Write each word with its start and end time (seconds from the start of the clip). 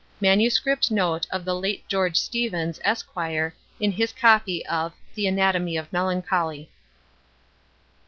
—Manuscript 0.19 0.89
note 0.89 1.27
of 1.29 1.45
the 1.45 1.53
late 1.53 1.87
George 1.87 2.17
Steevens, 2.17 2.79
Esq., 2.83 3.09
in 3.79 3.91
his 3.91 4.11
copy 4.11 4.65
of 4.65 4.93
THE 5.13 5.27
ANATOMY 5.27 5.77
OF 5.77 5.93
MELANCHOLY. 5.93 6.71